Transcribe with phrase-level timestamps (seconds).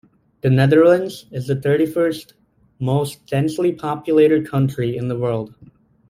[0.41, 2.33] The Netherlands is the thirty-first
[2.79, 5.53] most densely populated country in the world.